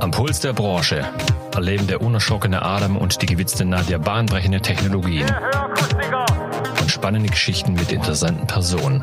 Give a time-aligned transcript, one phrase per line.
[0.00, 1.04] Am Puls der Branche
[1.54, 5.26] erleben der unerschrockene Adam und die gewitzte Nadja bahnbrechende Technologien
[6.80, 9.02] und spannende Geschichten mit interessanten Personen.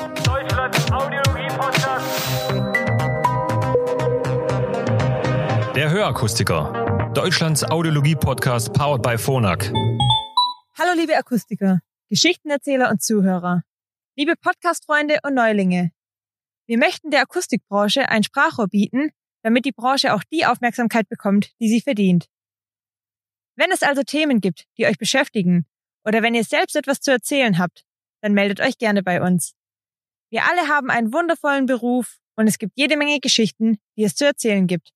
[5.76, 9.72] Der Hörakustiker, Deutschlands Audiologie-Podcast powered by Phonak.
[10.79, 13.62] Hallo liebe Akustiker, Geschichtenerzähler und Zuhörer,
[14.15, 15.92] liebe Podcast-Freunde und Neulinge.
[16.66, 19.12] Wir möchten der Akustikbranche ein Sprachrohr bieten,
[19.44, 22.27] damit die Branche auch die Aufmerksamkeit bekommt, die sie verdient.
[23.55, 25.66] Wenn es also Themen gibt, die euch beschäftigen,
[26.05, 27.85] oder wenn ihr selbst etwas zu erzählen habt,
[28.21, 29.54] dann meldet euch gerne bei uns.
[30.30, 34.26] Wir alle haben einen wundervollen Beruf und es gibt jede Menge Geschichten, die es zu
[34.26, 34.91] erzählen gibt.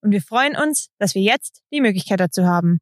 [0.00, 2.80] Und wir freuen uns, dass wir jetzt die Möglichkeit dazu haben.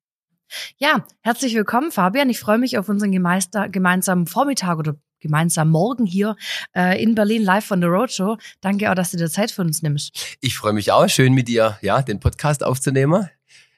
[0.78, 2.30] Ja, herzlich willkommen, Fabian.
[2.30, 6.36] Ich freue mich auf unseren gemeinsamen Vormittag oder gemeinsamen Morgen hier
[6.74, 8.36] äh, in Berlin live von der Roadshow.
[8.60, 10.36] Danke auch, dass du dir Zeit für uns nimmst.
[10.40, 13.28] Ich freue mich auch, schön mit dir, ja, den Podcast aufzunehmen.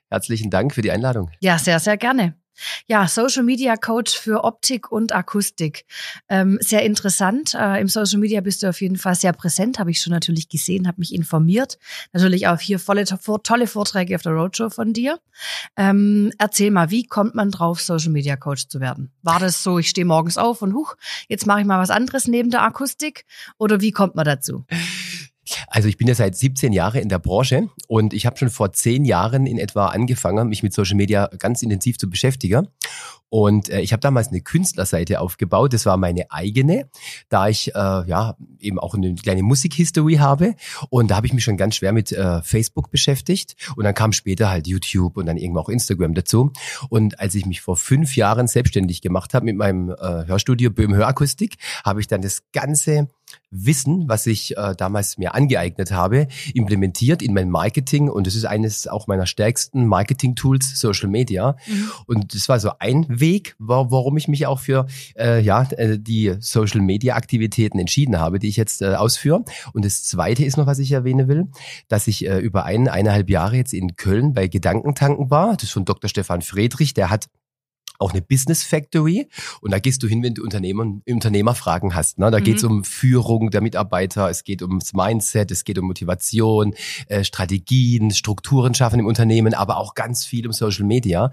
[0.09, 1.31] Herzlichen Dank für die Einladung.
[1.41, 2.35] Ja, sehr, sehr gerne.
[2.87, 5.85] Ja, Social Media Coach für Optik und Akustik.
[6.29, 7.55] Ähm, sehr interessant.
[7.55, 10.49] Äh, Im Social Media bist du auf jeden Fall sehr präsent, habe ich schon natürlich
[10.49, 11.79] gesehen, habe mich informiert.
[12.13, 15.19] Natürlich auch hier volle, tolle Vorträge auf der Roadshow von dir.
[15.77, 19.13] Ähm, erzähl mal, wie kommt man drauf, Social Media Coach zu werden?
[19.23, 20.97] War das so, ich stehe morgens auf und huch,
[21.29, 23.25] jetzt mache ich mal was anderes neben der Akustik?
[23.59, 24.65] Oder wie kommt man dazu?
[25.67, 28.73] Also ich bin ja seit 17 Jahren in der Branche und ich habe schon vor
[28.73, 32.69] zehn Jahren in etwa angefangen, mich mit Social Media ganz intensiv zu beschäftigen.
[33.33, 36.91] Und äh, ich habe damals eine Künstlerseite aufgebaut, das war meine eigene,
[37.31, 40.55] da ich äh, ja eben auch eine kleine Musikhistory habe.
[40.91, 43.57] Und da habe ich mich schon ganz schwer mit äh, Facebook beschäftigt.
[43.75, 46.53] Und dann kam später halt YouTube und dann irgendwann auch Instagram dazu.
[46.91, 50.95] Und als ich mich vor fünf Jahren selbstständig gemacht habe mit meinem äh, Hörstudio Böhm
[50.95, 51.57] Hörakustik,
[51.87, 53.09] habe ich dann das ganze
[53.51, 58.47] Wissen, was ich äh, damals mir angeeignet habe, implementiert in mein Marketing und das ist
[58.47, 61.57] eines auch meiner stärksten Marketing-Tools, Social Media.
[61.67, 61.91] Mhm.
[62.07, 66.35] Und das war so ein Weg, warum ich mich auch für äh, ja äh, die
[66.41, 69.45] Social Media Aktivitäten entschieden habe, die ich jetzt äh, ausführe.
[69.73, 71.47] Und das Zweite ist noch, was ich erwähnen will,
[71.89, 75.55] dass ich äh, über ein, eineinhalb Jahre jetzt in Köln bei Gedankentanken war.
[75.55, 76.09] Das ist von Dr.
[76.09, 77.29] Stefan Friedrich, der hat
[78.03, 79.29] auch eine Business Factory
[79.61, 82.19] und da gehst du hin, wenn du Unternehmer, Unternehmerfragen hast.
[82.19, 82.31] Ne?
[82.31, 82.45] Da mhm.
[82.45, 86.75] geht es um Führung der Mitarbeiter, es geht ums Mindset, es geht um Motivation,
[87.07, 91.31] äh, Strategien, Strukturen schaffen im Unternehmen, aber auch ganz viel um Social Media.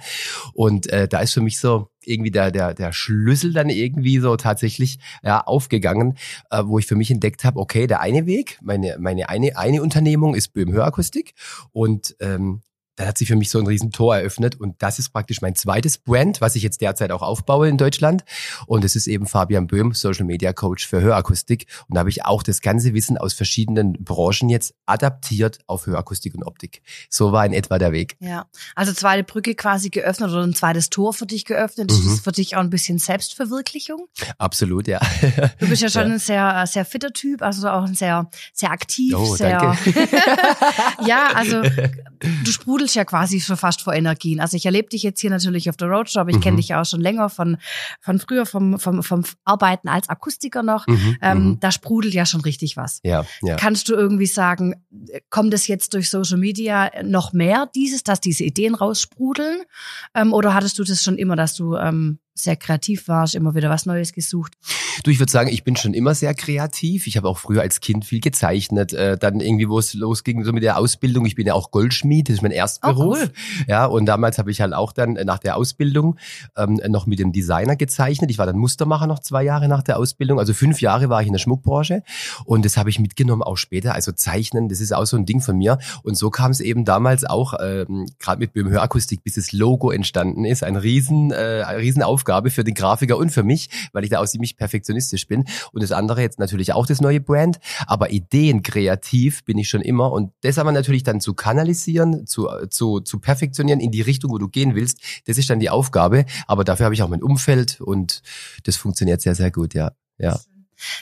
[0.54, 4.36] Und äh, da ist für mich so irgendwie der, der, der Schlüssel dann irgendwie so
[4.36, 6.18] tatsächlich ja, aufgegangen,
[6.50, 9.82] äh, wo ich für mich entdeckt habe, okay, der eine Weg, meine, meine eine, eine
[9.82, 11.34] Unternehmung ist Böhm Hörakustik
[11.72, 12.62] und ähm,
[13.00, 15.98] dann hat sich für mich so ein Riesentor eröffnet und das ist praktisch mein zweites
[15.98, 18.26] Brand, was ich jetzt derzeit auch aufbaue in Deutschland
[18.68, 22.26] und es ist eben Fabian Böhm, Social Media Coach für Hörakustik und da habe ich
[22.26, 26.82] auch das ganze Wissen aus verschiedenen Branchen jetzt adaptiert auf Hörakustik und Optik.
[27.10, 28.18] So war in etwa der Weg.
[28.20, 31.90] Ja, also zweite Brücke quasi geöffnet oder ein zweites Tor für dich geöffnet.
[31.90, 32.14] Das mhm.
[32.14, 34.08] ist für dich auch ein bisschen Selbstverwirklichung?
[34.38, 35.00] Absolut, ja.
[35.60, 36.14] Du bist ja schon ja.
[36.16, 39.78] ein sehr, sehr fitter Typ, also auch ein sehr, sehr aktiv, oh, sehr.
[41.06, 41.62] ja, also
[42.44, 44.40] du sprudelst sprudelst ja quasi schon fast vor Energien.
[44.40, 46.42] Also ich erlebe dich jetzt hier natürlich auf der Roadshow, aber ich mhm.
[46.42, 47.58] kenne dich ja auch schon länger von,
[48.02, 50.88] von früher, vom, vom, vom Arbeiten als Akustiker noch.
[50.88, 51.18] Mhm.
[51.22, 51.60] Ähm, mhm.
[51.60, 53.00] da sprudelt ja schon richtig was.
[53.04, 53.56] Ja, ja.
[53.56, 54.76] Kannst du irgendwie sagen,
[55.30, 59.62] kommt es jetzt durch Social Media noch mehr, dieses, dass diese Ideen raussprudeln?
[60.16, 63.70] Ähm, oder hattest du das schon immer, dass du ähm, sehr kreativ warst, immer wieder
[63.70, 64.54] was Neues gesucht?
[65.04, 67.08] Du, ich würde sagen, ich bin schon immer sehr kreativ.
[67.08, 68.94] Ich habe auch früher als Kind viel gezeichnet.
[68.94, 71.26] Äh, dann irgendwie, wo es losging, so mit der Ausbildung.
[71.26, 73.18] Ich bin ja auch Goldschmied, das ist mein Erstberuf.
[73.20, 73.32] Oh, cool.
[73.68, 76.18] Ja, und damals habe ich halt auch dann nach der Ausbildung
[76.58, 78.30] ähm, noch mit dem Designer gezeichnet.
[78.32, 80.40] Ich war dann Mustermacher noch zwei Jahre nach der Ausbildung.
[80.40, 82.04] Also fünf Jahre war ich in der Schmuckbranche
[82.46, 83.94] und das habe ich mitgenommen auch später.
[83.94, 85.78] Also Zeichnen, das ist auch so ein Ding von mir.
[86.04, 89.92] Und so kam es eben damals auch, ähm, gerade mit Böhm Hörakustik, bis das Logo
[89.92, 90.64] entstanden ist.
[90.64, 94.28] Ein riesen, äh, Riesenaufgabe Aufgabe für den Grafiker und für mich, weil ich da auch
[94.28, 95.46] ziemlich perfektionistisch bin.
[95.72, 99.82] Und das andere jetzt natürlich auch das neue Brand, aber Ideen kreativ bin ich schon
[99.82, 104.32] immer und das aber natürlich dann zu kanalisieren, zu, zu, zu perfektionieren in die Richtung,
[104.32, 106.26] wo du gehen willst, das ist dann die Aufgabe.
[106.46, 108.22] Aber dafür habe ich auch mein Umfeld und
[108.64, 109.92] das funktioniert sehr, sehr gut, ja.
[110.20, 110.40] Ja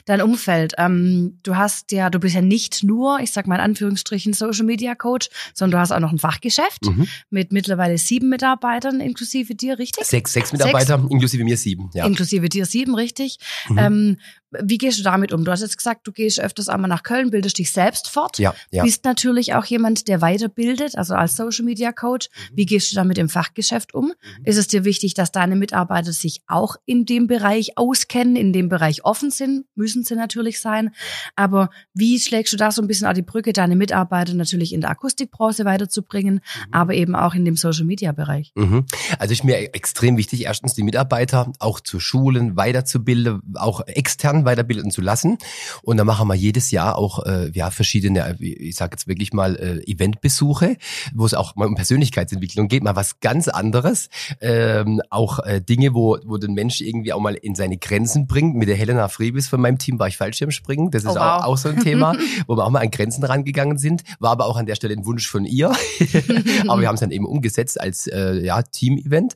[0.06, 0.74] dein Umfeld.
[0.78, 4.66] Ähm, du hast ja, du bist ja nicht nur, ich sag mal in Anführungsstrichen, Social
[4.66, 7.08] Media Coach, sondern du hast auch noch ein Fachgeschäft mhm.
[7.30, 10.06] mit mittlerweile sieben Mitarbeitern inklusive dir, richtig?
[10.06, 11.12] Sechs, sechs Mitarbeiter, sechs.
[11.12, 12.06] inklusive mir sieben, ja.
[12.06, 13.38] Inklusive dir sieben, richtig.
[13.70, 13.78] Mhm.
[13.78, 14.18] Ähm,
[14.52, 15.44] Wie gehst du damit um?
[15.44, 18.40] Du hast jetzt gesagt, du gehst öfters einmal nach Köln, bildest dich selbst fort.
[18.40, 18.84] Ja, ja.
[18.84, 22.30] Bist natürlich auch jemand, der weiterbildet, also als Social Media Coach.
[22.52, 22.58] Mhm.
[22.58, 24.14] Wie gehst du damit im Fachgeschäft um?
[24.46, 28.70] Ist es dir wichtig, dass deine Mitarbeiter sich auch in dem Bereich auskennen, in dem
[28.70, 29.66] Bereich offen sind?
[29.76, 30.92] Müssen sie natürlich sein.
[31.36, 34.82] Aber wie schlägst du da so ein bisschen auch die Brücke, deine Mitarbeiter natürlich in
[34.82, 36.74] der Akustikbranche weiterzubringen, Mhm.
[36.74, 38.52] aber eben auch in dem Social Media Bereich?
[38.56, 38.86] Mhm.
[39.20, 44.92] Also ist mir extrem wichtig, erstens die Mitarbeiter auch zu schulen, weiterzubilden, auch extern weiterbilden
[44.92, 45.38] zu lassen.
[45.82, 49.34] Und da machen wir jedes Jahr auch äh, ja verschiedene, äh, ich sage jetzt wirklich
[49.34, 50.78] mal äh, Eventbesuche,
[51.14, 54.10] wo es auch mal um Persönlichkeitsentwicklung geht, mal was ganz anderes.
[54.42, 58.56] Ähm, auch äh, Dinge, wo wo den Mensch irgendwie auch mal in seine Grenzen bringt.
[58.56, 60.92] Mit der Helena Friebis von meinem Team war ich Fallschirmspringen.
[60.92, 61.42] Das ist Oh, wow.
[61.42, 62.16] auch, auch so ein Thema,
[62.48, 64.04] wo wir auch mal an Grenzen rangegangen sind.
[64.20, 65.70] War aber auch an der Stelle ein Wunsch von ihr.
[66.68, 69.36] aber wir haben es dann eben umgesetzt als äh, ja, Team-Event.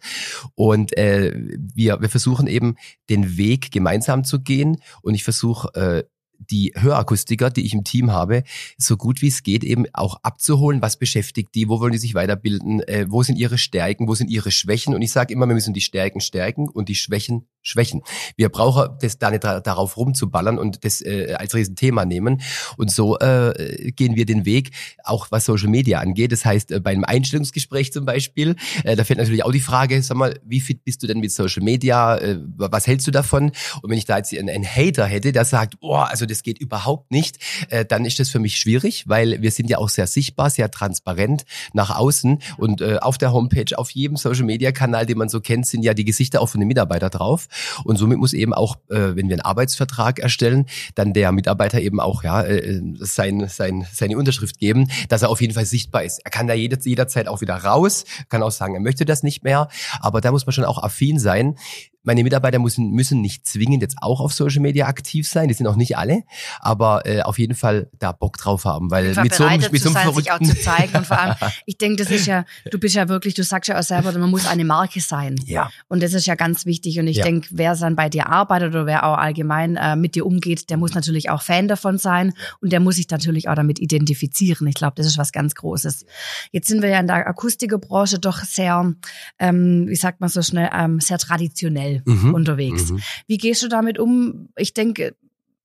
[0.55, 1.33] Und äh,
[1.73, 2.75] wir, wir versuchen eben
[3.09, 4.77] den Weg gemeinsam zu gehen.
[5.01, 6.03] Und ich versuche äh,
[6.49, 8.43] die Hörakustiker, die ich im Team habe,
[8.77, 12.15] so gut wie es geht eben auch abzuholen, was beschäftigt die, wo wollen die sich
[12.15, 14.95] weiterbilden, äh, wo sind ihre Stärken, wo sind ihre Schwächen.
[14.95, 18.01] Und ich sage immer, wir müssen die Stärken stärken und die Schwächen schwächen.
[18.35, 22.41] Wir brauchen das da nicht darauf rumzuballern und das äh, als Riesenthema nehmen.
[22.77, 24.71] Und so äh, gehen wir den Weg,
[25.03, 26.31] auch was Social Media angeht.
[26.31, 30.01] Das heißt, äh, bei einem Einstellungsgespräch zum Beispiel, äh, da fällt natürlich auch die Frage,
[30.01, 32.17] sag mal, wie fit bist du denn mit Social Media?
[32.17, 33.51] Äh, was hältst du davon?
[33.81, 36.59] Und wenn ich da jetzt einen, einen Hater hätte, der sagt, oh, also das geht
[36.59, 37.37] überhaupt nicht,
[37.69, 40.71] äh, dann ist das für mich schwierig, weil wir sind ja auch sehr sichtbar, sehr
[40.71, 41.43] transparent
[41.73, 45.41] nach außen und äh, auf der Homepage, auf jedem Social Media Kanal, den man so
[45.41, 47.47] kennt, sind ja die Gesichter auch von den Mitarbeitern drauf.
[47.83, 50.65] Und somit muss eben auch, äh, wenn wir einen Arbeitsvertrag erstellen,
[50.95, 55.41] dann der Mitarbeiter eben auch ja äh, sein, sein, seine Unterschrift geben, dass er auf
[55.41, 56.19] jeden Fall sichtbar ist.
[56.23, 59.43] Er kann da jeder, jederzeit auch wieder raus, kann auch sagen, er möchte das nicht
[59.43, 59.67] mehr,
[59.99, 61.55] aber da muss man schon auch affin sein.
[62.03, 65.67] Meine Mitarbeiter müssen, müssen nicht zwingend jetzt auch auf Social Media aktiv sein, die sind
[65.67, 66.23] auch nicht alle,
[66.59, 69.89] aber äh, auf jeden Fall da Bock drauf haben, weil mit so, einem- mit so
[69.89, 70.95] einem sein, sich auch zu zeigen.
[70.97, 73.77] Und vor allem, ich denke, das ist ja, du bist ja wirklich, du sagst ja
[73.79, 75.35] auch selber, man muss eine Marke sein.
[75.45, 76.99] ja, Und das ist ja ganz wichtig.
[76.99, 77.23] Und ich Ja.
[77.23, 80.77] denke, wer dann bei dir arbeitet oder wer auch allgemein äh, mit dir umgeht, der
[80.77, 84.65] muss natürlich auch Fan davon sein und der muss sich natürlich auch damit identifizieren.
[84.67, 86.05] Ich glaube, das ist was ganz Großes.
[86.51, 88.93] Jetzt sind wir ja in der Akustikerbranche doch sehr,
[89.39, 92.33] ähm, wie sagt man so schnell, ähm, sehr traditionell Mhm.
[92.33, 92.91] unterwegs.
[92.91, 92.99] Mhm.
[93.27, 94.49] Wie gehst du damit um?
[94.55, 95.15] Ich denke,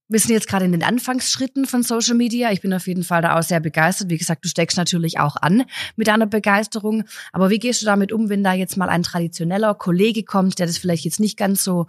[0.09, 2.51] wir sind jetzt gerade in den Anfangsschritten von Social Media.
[2.51, 4.09] Ich bin auf jeden Fall da auch sehr begeistert.
[4.09, 5.63] Wie gesagt, du steckst natürlich auch an
[5.95, 7.03] mit deiner Begeisterung.
[7.33, 10.67] Aber wie gehst du damit um, wenn da jetzt mal ein traditioneller Kollege kommt, der
[10.67, 11.87] das vielleicht jetzt nicht ganz so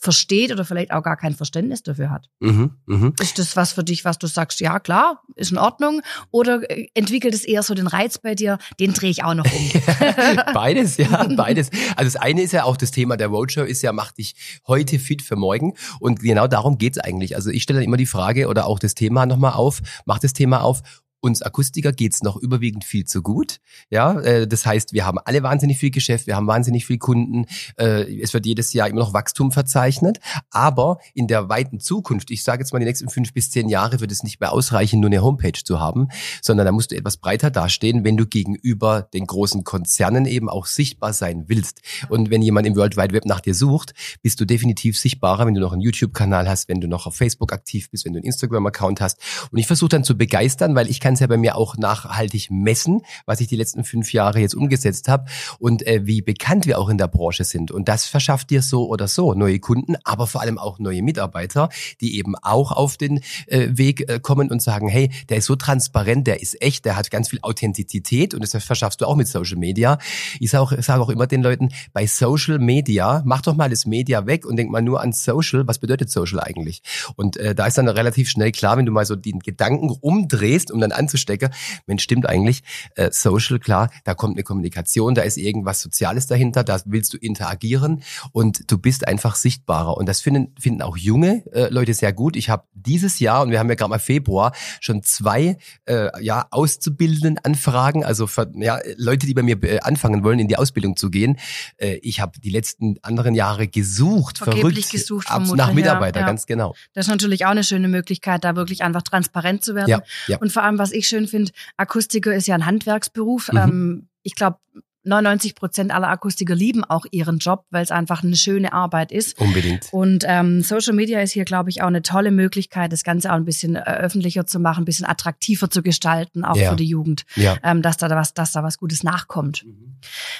[0.00, 2.28] versteht oder vielleicht auch gar kein Verständnis dafür hat?
[2.40, 2.70] Mhm.
[2.86, 3.14] Mhm.
[3.20, 6.00] Ist das was für dich, was du sagst, ja klar, ist in Ordnung?
[6.30, 9.44] Oder äh, entwickelt es eher so den Reiz bei dir, den drehe ich auch noch
[9.44, 9.70] um?
[10.54, 11.70] beides, ja, beides.
[11.96, 14.34] Also das eine ist ja auch das Thema der Roadshow, ist ja, mach dich
[14.66, 15.74] heute fit für morgen.
[16.00, 17.36] Und genau darum geht's eigentlich.
[17.36, 20.32] Also ich stelle dann immer die Frage oder auch das Thema nochmal auf, mach das
[20.32, 20.82] Thema auf.
[21.20, 23.60] Uns Akustiker geht's noch überwiegend viel zu gut.
[23.90, 27.46] Ja, äh, das heißt, wir haben alle wahnsinnig viel Geschäft, wir haben wahnsinnig viel Kunden.
[27.78, 30.18] Äh, es wird jedes Jahr immer noch Wachstum verzeichnet.
[30.50, 34.00] Aber in der weiten Zukunft, ich sage jetzt mal die nächsten fünf bis zehn Jahre,
[34.00, 36.08] wird es nicht mehr ausreichen, nur eine Homepage zu haben,
[36.40, 40.66] sondern da musst du etwas breiter dastehen, wenn du gegenüber den großen Konzernen eben auch
[40.66, 41.82] sichtbar sein willst.
[42.08, 43.92] Und wenn jemand im World Wide Web nach dir sucht,
[44.22, 47.52] bist du definitiv sichtbarer, wenn du noch einen YouTube-Kanal hast, wenn du noch auf Facebook
[47.52, 49.18] aktiv bist, wenn du einen Instagram-Account hast.
[49.50, 52.50] Und ich versuche dann zu begeistern, weil ich kann es ja bei mir auch nachhaltig
[52.50, 55.26] messen, was ich die letzten fünf Jahre jetzt umgesetzt habe
[55.58, 57.70] und äh, wie bekannt wir auch in der Branche sind.
[57.70, 61.68] Und das verschafft dir so oder so neue Kunden, aber vor allem auch neue Mitarbeiter,
[62.00, 65.56] die eben auch auf den äh, Weg äh, kommen und sagen, hey, der ist so
[65.56, 69.28] transparent, der ist echt, der hat ganz viel Authentizität und das verschaffst du auch mit
[69.28, 69.98] Social Media.
[70.38, 73.86] Ich sage auch, sag auch immer den Leuten, bei Social Media, mach doch mal das
[73.86, 75.66] Media weg und denk mal nur an Social.
[75.66, 76.82] Was bedeutet Social eigentlich?
[77.16, 80.70] Und äh, da ist dann relativ schnell klar, wenn du mal so den Gedanken umdrehst,
[80.70, 81.50] um dann anzustecken,
[81.86, 82.62] Mensch, stimmt eigentlich,
[82.94, 87.16] äh, Social, klar, da kommt eine Kommunikation, da ist irgendwas Soziales dahinter, da willst du
[87.16, 88.02] interagieren
[88.32, 89.96] und du bist einfach sichtbarer.
[89.96, 92.36] Und das finden, finden auch junge äh, Leute sehr gut.
[92.36, 96.46] Ich habe dieses Jahr, und wir haben ja gerade mal Februar, schon zwei äh, ja,
[96.50, 100.96] auszubildenden Anfragen, also für, ja, Leute, die bei mir äh, anfangen wollen, in die Ausbildung
[100.96, 101.38] zu gehen.
[101.76, 106.26] Äh, ich habe die letzten anderen Jahre gesucht, Vergeblich verrückt, gesucht, vermutlich, nach Mitarbeiter, ja,
[106.26, 106.30] ja.
[106.30, 106.74] ganz genau.
[106.94, 110.02] Das ist natürlich auch eine schöne Möglichkeit, da wirklich einfach transparent zu werden.
[110.26, 110.38] Ja.
[110.38, 113.50] Und vor allem, was ich schön finde, Akustiker ist ja ein Handwerksberuf.
[113.52, 113.58] Mhm.
[113.58, 114.58] Ähm, ich glaube,
[115.04, 119.38] 99 Prozent aller Akustiker lieben auch ihren Job, weil es einfach eine schöne Arbeit ist.
[119.40, 119.88] Unbedingt.
[119.92, 123.36] Und ähm, Social Media ist hier, glaube ich, auch eine tolle Möglichkeit, das Ganze auch
[123.36, 126.70] ein bisschen äh, öffentlicher zu machen, ein bisschen attraktiver zu gestalten, auch Ja.
[126.70, 127.56] für die Jugend, Ja.
[127.62, 129.64] ähm, dass da was, dass da was Gutes nachkommt.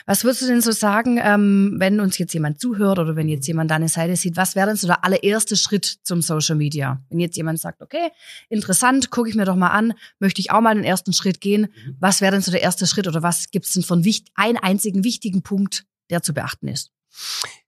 [0.06, 3.46] Was würdest du denn so sagen, ähm, wenn uns jetzt jemand zuhört oder wenn jetzt
[3.46, 7.00] jemand deine Seite sieht, was wäre denn so der allererste Schritt zum Social Media?
[7.10, 8.08] Wenn jetzt jemand sagt, okay,
[8.48, 11.68] interessant, gucke ich mir doch mal an, möchte ich auch mal den ersten Schritt gehen,
[11.98, 14.58] was wäre denn so der erste Schritt oder was gibt es denn von wicht einen
[14.58, 16.92] einzigen wichtigen Punkt, der zu beachten ist?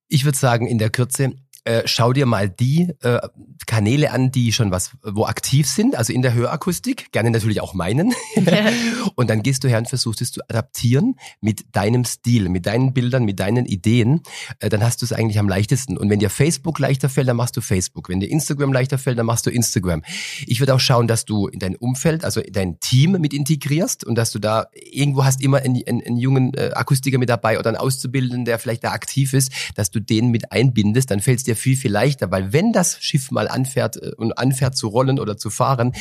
[0.09, 3.21] Ich würde sagen, in der Kürze, äh, schau dir mal die äh,
[3.67, 7.75] Kanäle an, die schon was, wo aktiv sind, also in der Hörakustik, gerne natürlich auch
[7.75, 8.13] meinen.
[9.15, 12.93] und dann gehst du her und versuchst es zu adaptieren mit deinem Stil, mit deinen
[12.93, 14.23] Bildern, mit deinen Ideen.
[14.59, 15.97] Äh, dann hast du es eigentlich am leichtesten.
[15.97, 18.09] Und wenn dir Facebook leichter fällt, dann machst du Facebook.
[18.09, 20.03] Wenn dir Instagram leichter fällt, dann machst du Instagram.
[20.47, 24.05] Ich würde auch schauen, dass du in dein Umfeld, also in dein Team mit integrierst
[24.05, 27.59] und dass du da irgendwo hast immer einen, einen, einen jungen äh, Akustiker mit dabei
[27.59, 31.39] oder einen Auszubildenden, der vielleicht da aktiv ist, dass du den mit einbindest, dann fällt
[31.39, 34.89] es dir viel, viel leichter, weil wenn das Schiff mal anfährt äh, und anfährt zu
[34.89, 35.93] rollen oder zu fahren,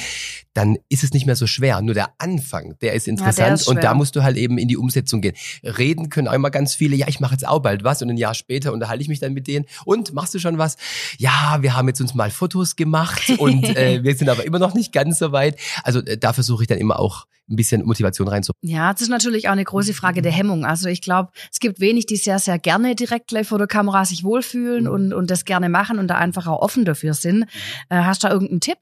[0.54, 1.82] dann ist es nicht mehr so schwer.
[1.82, 4.78] Nur der Anfang, der ist interessant ist und da musst du halt eben in die
[4.78, 5.36] Umsetzung gehen.
[5.64, 8.18] Reden können auch immer ganz viele, ja, ich mache jetzt auch bald was und ein
[8.18, 10.78] Jahr später unterhalte ich mich dann mit denen und machst du schon was?
[11.18, 14.74] Ja, wir haben jetzt uns mal Fotos gemacht und äh, wir sind aber immer noch
[14.74, 15.58] nicht ganz so weit.
[15.84, 18.74] Also äh, da versuche ich dann immer auch ein bisschen Motivation reinzubringen.
[18.76, 20.66] Ja, das ist natürlich auch eine große Frage der Hemmung.
[20.66, 24.06] Also ich glaube, es gibt wenig, die sehr, sehr gerne direkt gleich vor der Kamera
[24.06, 27.44] sich wohlfühlen und, und das gerne machen und da einfach auch offen dafür sind.
[27.90, 28.78] Äh, hast du da irgendeinen Tipp?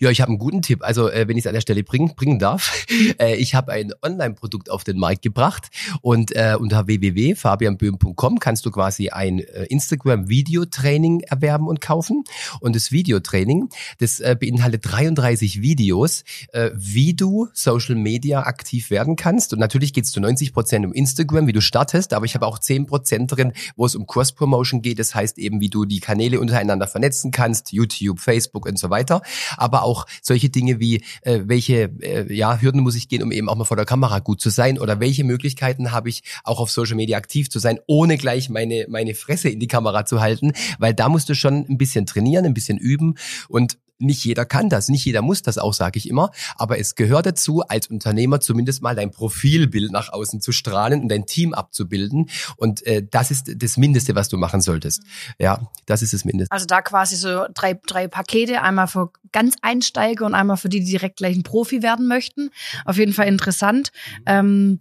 [0.00, 0.82] Ja, ich habe einen guten Tipp.
[0.82, 2.86] Also, äh, wenn ich es an der Stelle bringen, bringen darf.
[3.18, 5.68] Äh, ich habe ein Online-Produkt auf den Markt gebracht
[6.00, 12.24] und äh, unter www.fabianböhm.com kannst du quasi ein äh, Instagram-Video-Training erwerben und kaufen.
[12.60, 19.16] Und das Videotraining, das äh, beinhaltet 33 Videos, äh, wie du Social Media aktiv werden
[19.16, 19.52] kannst.
[19.52, 22.46] Und natürlich geht es zu 90 Prozent um Instagram, wie du startest, aber ich habe
[22.46, 24.98] auch 10 Prozent drin, wo es um Cross-Promotion geht.
[24.98, 29.22] Das heißt eben, wie du die Kanäle untereinander vernetzen kannst, YouTube, Facebook und so weiter
[29.60, 33.48] aber auch solche Dinge wie, äh, welche äh, ja, Hürden muss ich gehen, um eben
[33.48, 34.78] auch mal vor der Kamera gut zu sein?
[34.78, 38.86] Oder welche Möglichkeiten habe ich auch auf Social Media aktiv zu sein, ohne gleich meine,
[38.88, 42.44] meine Fresse in die Kamera zu halten, weil da musst du schon ein bisschen trainieren,
[42.44, 43.14] ein bisschen üben.
[43.48, 46.94] Und nicht jeder kann das, nicht jeder muss das auch, sage ich immer, aber es
[46.94, 51.54] gehört dazu, als Unternehmer zumindest mal dein Profilbild nach außen zu strahlen und dein Team
[51.54, 55.02] abzubilden und äh, das ist das Mindeste, was du machen solltest.
[55.38, 56.52] Ja, das ist das Mindeste.
[56.52, 60.80] Also da quasi so drei, drei Pakete, einmal für ganz Einsteiger und einmal für die,
[60.80, 62.50] die direkt gleich ein Profi werden möchten.
[62.84, 63.92] Auf jeden Fall interessant.
[64.26, 64.80] Ähm,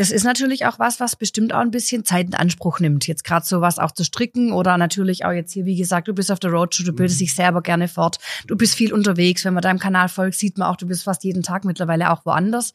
[0.00, 3.06] das ist natürlich auch was, was bestimmt auch ein bisschen Zeit in Anspruch nimmt.
[3.06, 6.32] Jetzt gerade sowas auch zu stricken oder natürlich auch jetzt hier, wie gesagt, du bist
[6.32, 8.16] auf der Roadshow, du bildest dich selber gerne fort.
[8.46, 9.44] Du bist viel unterwegs.
[9.44, 12.24] Wenn man deinem Kanal folgt, sieht man auch, du bist fast jeden Tag mittlerweile auch
[12.24, 12.72] woanders.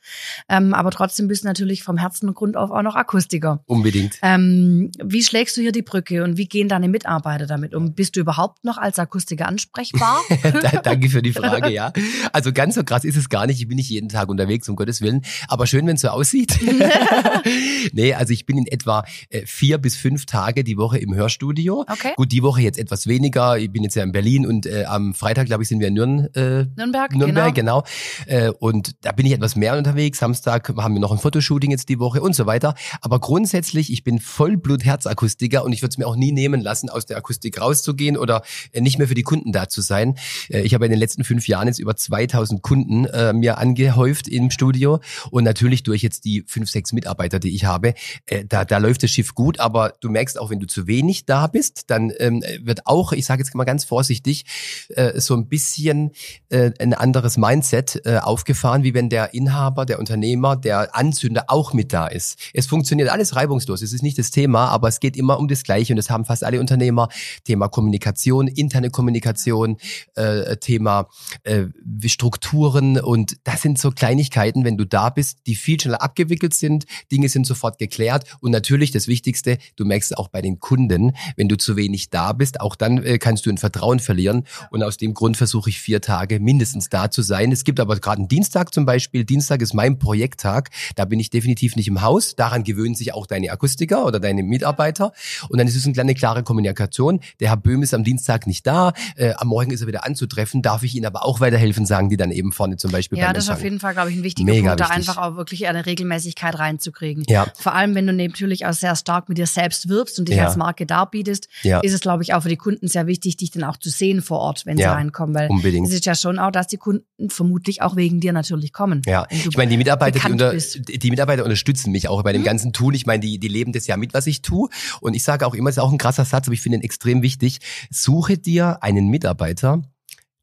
[0.48, 3.64] Ähm, aber trotzdem bist du natürlich vom Herzen und Grund auf auch noch Akustiker.
[3.66, 4.20] Unbedingt.
[4.22, 7.96] Ähm, wie schlägst du hier die Brücke und wie gehen deine Mitarbeiter damit um?
[7.96, 10.20] Bist du überhaupt noch als Akustiker ansprechbar?
[10.62, 11.92] Da- Danke für die Frage, ja.
[12.34, 13.60] Also ganz so krass ist es gar nicht.
[13.60, 15.24] Ich bin nicht jeden Tag unterwegs, um Gottes Willen.
[15.48, 16.60] Aber schön, wenn es so aussieht.
[17.94, 21.82] nee, also ich bin in etwa äh, vier bis fünf Tage die Woche im Hörstudio.
[21.82, 22.14] Okay.
[22.16, 23.58] Gut, die Woche jetzt etwas weniger.
[23.58, 25.94] Ich bin jetzt ja in Berlin und äh, am Freitag, glaube ich, sind wir in
[25.94, 27.84] Nürn, äh, Nürnberg, Nürnberg, genau.
[28.28, 28.48] genau.
[28.48, 30.20] Äh, und da bin ich etwas mehr unterwegs.
[30.20, 32.76] Samstag haben wir noch ein Fotoshooting jetzt die Woche und so weiter.
[33.02, 37.06] Aber grundsätzlich, ich bin Vollblut-Herzakustiker und ich würde es mir auch nie nehmen lassen, aus
[37.06, 40.16] der Akustik rauszugehen oder äh, nicht mehr für die Kunden da zu sein.
[40.50, 44.50] Äh, ich habe in den letzten fünf Jahren jetzt über 2000 Kunden mir angehäuft im
[44.50, 45.00] Studio
[45.32, 47.94] und natürlich durch jetzt die fünf, sechs Mitarbeiter, die ich habe,
[48.26, 51.26] äh, da, da läuft das Schiff gut, aber du merkst auch, wenn du zu wenig
[51.26, 54.46] da bist, dann ähm, wird auch, ich sage jetzt mal ganz vorsichtig,
[54.90, 56.12] äh, so ein bisschen
[56.50, 61.74] äh, ein anderes Mindset äh, aufgefahren, wie wenn der Inhaber, der Unternehmer, der Anzünder auch
[61.74, 62.40] mit da ist.
[62.54, 65.64] Es funktioniert alles reibungslos, es ist nicht das Thema, aber es geht immer um das
[65.64, 67.10] Gleiche und das haben fast alle Unternehmer.
[67.44, 69.78] Thema Kommunikation, interne Kommunikation,
[70.16, 71.08] äh, Thema
[71.44, 71.66] äh,
[72.06, 76.85] Strukturen und das sind so Kleinigkeiten, wenn du da bist, die viel schneller abgewickelt sind,
[77.12, 78.26] Dinge sind sofort geklärt.
[78.40, 82.10] Und natürlich das Wichtigste, du merkst es auch bei den Kunden, wenn du zu wenig
[82.10, 84.46] da bist, auch dann äh, kannst du ein Vertrauen verlieren.
[84.72, 87.52] Und aus dem Grund versuche ich vier Tage mindestens da zu sein.
[87.52, 91.30] Es gibt aber gerade einen Dienstag zum Beispiel, Dienstag ist mein Projekttag, da bin ich
[91.30, 95.12] definitiv nicht im Haus, daran gewöhnen sich auch deine Akustiker oder deine Mitarbeiter.
[95.50, 98.66] Und dann ist es eine kleine klare Kommunikation, der Herr Böhm ist am Dienstag nicht
[98.68, 102.10] da, äh, am Morgen ist er wieder anzutreffen, darf ich Ihnen aber auch weiterhelfen, sagen
[102.10, 104.24] die dann eben vorne zum Beispiel Ja, das ist auf jeden Fall, glaube ich, ein
[104.24, 105.10] wichtiger Mega Punkt, da wichtig.
[105.10, 107.24] einfach auch wirklich eine Regelmäßigkeit reinzukriegen.
[107.28, 107.48] Ja.
[107.58, 110.46] Vor allem, wenn du natürlich auch sehr stark mit dir selbst wirbst und dich Ja.
[110.46, 111.80] als Marke darbietest, Ja.
[111.80, 114.22] ist es, glaube ich, auch für die Kunden sehr wichtig, dich dann auch zu sehen
[114.22, 115.34] vor Ort, wenn sie reinkommen.
[115.36, 115.88] Weil unbedingt.
[115.88, 119.02] es ist ja schon auch, dass die Kunden vermutlich auch wegen dir natürlich kommen.
[119.06, 122.46] Ja, ich meine, die Mitarbeiter, die, unter, die Mitarbeiter unterstützen mich auch bei dem Mhm.
[122.46, 122.94] ganzen Tun.
[122.94, 124.70] Ich meine, die, die leben das ja mit, was ich tue.
[125.02, 126.84] Und ich sage auch immer, es ist auch ein krasser Satz, aber ich finde ihn
[126.84, 127.60] extrem wichtig.
[127.90, 129.82] Suche dir einen Mitarbeiter,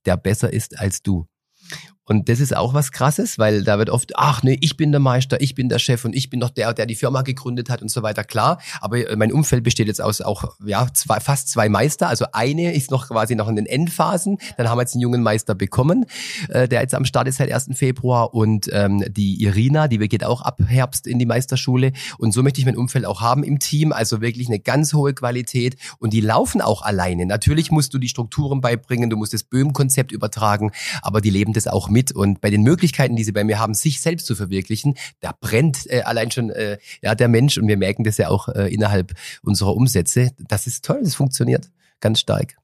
[0.06, 1.26] der besser ist als du.
[2.04, 5.00] Und das ist auch was Krasses, weil da wird oft, ach nee, ich bin der
[5.00, 7.80] Meister, ich bin der Chef und ich bin doch der, der die Firma gegründet hat
[7.80, 8.24] und so weiter.
[8.24, 12.08] Klar, aber äh, mein Umfeld besteht jetzt aus auch ja zwei, fast zwei Meister.
[12.08, 14.38] Also eine ist noch quasi noch in den Endphasen.
[14.56, 16.06] Dann haben wir jetzt einen jungen Meister bekommen,
[16.48, 17.70] äh, der jetzt am Start ist seit 1.
[17.74, 21.92] Februar und ähm, die Irina, die geht auch ab Herbst in die Meisterschule.
[22.18, 23.92] Und so möchte ich mein Umfeld auch haben im Team.
[23.92, 27.26] Also wirklich eine ganz hohe Qualität und die laufen auch alleine.
[27.26, 31.68] Natürlich musst du die Strukturen beibringen, du musst das Böhm-Konzept übertragen, aber die leben das
[31.68, 32.12] auch mit.
[32.12, 35.90] Und bei den Möglichkeiten, die sie bei mir haben, sich selbst zu verwirklichen, da brennt
[35.90, 39.12] äh, allein schon äh, ja der Mensch und wir merken das ja auch äh, innerhalb
[39.42, 40.32] unserer Umsätze.
[40.38, 41.70] Das ist toll, das funktioniert
[42.00, 42.56] ganz stark.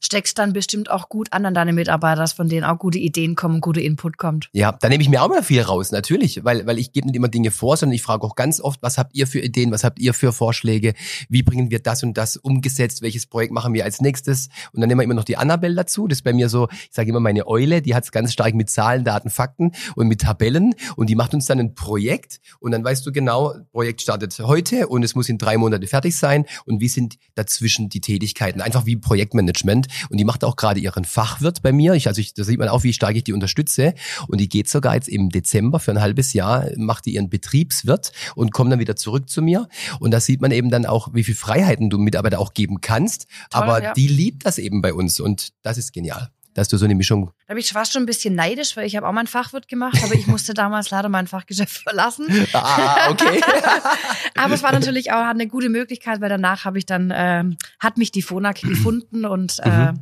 [0.00, 3.34] Steckst dann bestimmt auch gut an an deine Mitarbeiter, dass von denen auch gute Ideen
[3.34, 4.48] kommen, gute Input kommt.
[4.52, 7.16] Ja, da nehme ich mir auch mal viel raus, natürlich, weil, weil ich gebe nicht
[7.16, 9.84] immer Dinge vor, sondern ich frage auch ganz oft, was habt ihr für Ideen, was
[9.84, 10.94] habt ihr für Vorschläge,
[11.28, 14.48] wie bringen wir das und das umgesetzt, welches Projekt machen wir als nächstes?
[14.72, 16.90] Und dann nehmen wir immer noch die Annabelle dazu, das ist bei mir so, ich
[16.92, 20.22] sage immer meine Eule, die hat es ganz stark mit Zahlen, Daten, Fakten und mit
[20.22, 24.38] Tabellen und die macht uns dann ein Projekt und dann weißt du genau, Projekt startet
[24.38, 28.60] heute und es muss in drei Monate fertig sein und wie sind dazwischen die Tätigkeiten,
[28.60, 32.34] einfach wie Projektmanagement und die macht auch gerade ihren Fachwirt bei mir, ich, also ich,
[32.34, 33.94] da sieht man auch, wie stark ich die unterstütze.
[34.28, 38.12] Und die geht sogar jetzt im Dezember für ein halbes Jahr, macht die ihren Betriebswirt
[38.34, 39.68] und kommt dann wieder zurück zu mir.
[39.98, 43.26] Und da sieht man eben dann auch, wie viel Freiheiten du Mitarbeiter auch geben kannst,
[43.50, 43.92] Toll, aber ja.
[43.92, 47.30] die liebt das eben bei uns und das ist genial, dass du so eine Mischung
[47.48, 49.66] Da bin ich fast schon ein bisschen neidisch, weil ich habe auch mal ein Fachwirt
[49.66, 52.26] gemacht, aber ich musste damals leider mein Fachgeschäft verlassen.
[52.52, 53.40] Ah, okay.
[54.36, 57.96] Aber es war natürlich auch eine gute Möglichkeit, weil danach habe ich dann, ähm, hat
[57.96, 59.94] mich die Phonak gefunden und äh,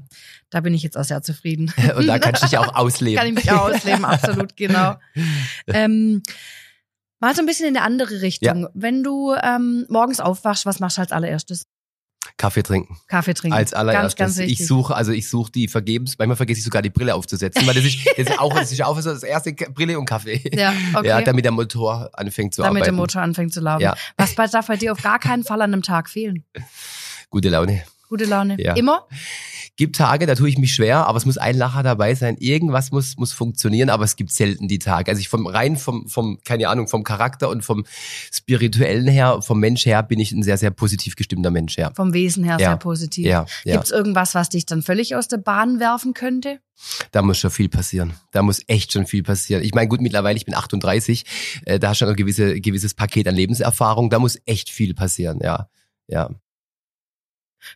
[0.50, 1.72] da bin ich jetzt auch sehr zufrieden.
[1.96, 3.18] Und da kannst du dich auch ausleben.
[3.18, 4.96] Kann ich mich auch ausleben, absolut, genau.
[5.68, 6.22] Ähm,
[7.20, 8.66] mal so ein bisschen in eine andere Richtung.
[8.74, 11.66] Wenn du ähm, morgens aufwachst, was machst du als allererstes?
[12.36, 12.98] Kaffee trinken.
[13.08, 13.56] Kaffee trinken.
[13.56, 14.16] Als allererstes.
[14.16, 16.18] Ganz, ganz ich suche, also ich suche die vergebens.
[16.18, 18.82] Manchmal vergesse ich sogar die Brille aufzusetzen, weil das ist, das ist auch, das ist
[18.82, 20.42] auch so das erste Brille und Kaffee.
[20.52, 21.08] ja, okay.
[21.08, 22.96] Ja, damit der Motor anfängt zu damit arbeiten.
[22.96, 23.82] der Motor anfängt zu laufen.
[23.82, 23.96] Ja.
[24.16, 26.44] Was darf bei dir auf gar keinen Fall an einem Tag fehlen?
[27.30, 27.82] Gute Laune.
[28.08, 28.56] Gute Laune.
[28.58, 28.74] Ja.
[28.74, 29.06] Immer?
[29.76, 32.36] Gibt Tage, da tue ich mich schwer, aber es muss ein Lacher dabei sein.
[32.40, 35.10] Irgendwas muss, muss funktionieren, aber es gibt selten die Tage.
[35.10, 37.84] Also ich vom rein vom, vom, keine Ahnung, vom Charakter und vom
[38.32, 41.92] spirituellen her, vom Mensch her, bin ich ein sehr, sehr positiv gestimmter Mensch, ja.
[41.94, 42.70] Vom Wesen her Ja.
[42.70, 43.26] sehr positiv.
[43.26, 43.74] Ja, ja.
[43.74, 46.60] Gibt es irgendwas, was dich dann völlig aus der Bahn werfen könnte?
[47.12, 48.14] Da muss schon viel passieren.
[48.32, 49.62] Da muss echt schon viel passieren.
[49.62, 51.24] Ich meine, gut, mittlerweile, ich bin 38,
[51.66, 54.10] äh, da hast du schon ein gewisse, gewisses Paket an Lebenserfahrung.
[54.10, 55.68] Da muss echt viel passieren, ja.
[56.08, 56.30] Ja.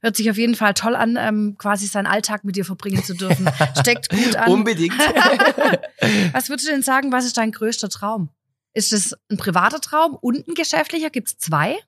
[0.00, 3.14] Hört sich auf jeden Fall toll an, ähm, quasi seinen Alltag mit dir verbringen zu
[3.14, 3.48] dürfen.
[3.78, 4.50] Steckt gut an.
[4.52, 4.98] Unbedingt.
[6.32, 8.28] was würdest du denn sagen, was ist dein größter Traum?
[8.74, 11.10] Ist es ein privater Traum und ein geschäftlicher?
[11.10, 11.78] Gibt es zwei?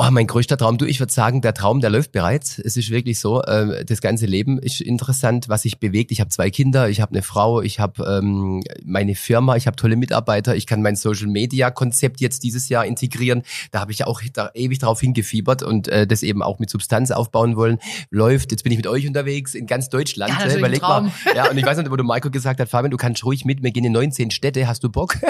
[0.00, 2.60] Oh, mein größter Traum, du, ich würde sagen, der Traum, der läuft bereits.
[2.60, 6.12] Es ist wirklich so, äh, das ganze Leben ist interessant, was sich bewegt.
[6.12, 9.74] Ich habe zwei Kinder, ich habe eine Frau, ich habe ähm, meine Firma, ich habe
[9.74, 13.42] tolle Mitarbeiter, ich kann mein Social-Media-Konzept jetzt dieses Jahr integrieren.
[13.72, 16.70] Da habe ich ja auch da ewig drauf hingefiebert und äh, das eben auch mit
[16.70, 17.80] Substanz aufbauen wollen.
[18.08, 20.30] Läuft, jetzt bin ich mit euch unterwegs in ganz Deutschland.
[20.30, 21.10] Ja, ein Überleg mal.
[21.34, 23.64] Ja, und ich weiß nicht, wo du Marco gesagt hat, Fabian, du kannst ruhig mit,
[23.64, 25.16] wir gehen in 19 Städte, hast du Bock?